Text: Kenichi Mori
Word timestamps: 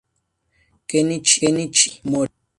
Kenichi 0.89 1.87
Mori 2.09 2.33